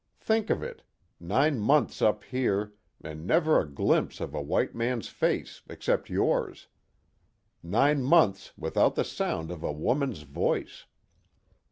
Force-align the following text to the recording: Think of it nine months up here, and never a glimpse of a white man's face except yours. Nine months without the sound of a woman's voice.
Think 0.19 0.49
of 0.49 0.63
it 0.63 0.81
nine 1.19 1.59
months 1.59 2.01
up 2.01 2.23
here, 2.23 2.73
and 3.01 3.27
never 3.27 3.59
a 3.61 3.69
glimpse 3.69 4.19
of 4.19 4.33
a 4.33 4.41
white 4.41 4.73
man's 4.73 5.09
face 5.09 5.61
except 5.69 6.09
yours. 6.09 6.65
Nine 7.61 8.01
months 8.01 8.51
without 8.57 8.95
the 8.95 9.03
sound 9.05 9.51
of 9.51 9.61
a 9.61 9.71
woman's 9.71 10.23
voice. 10.23 10.87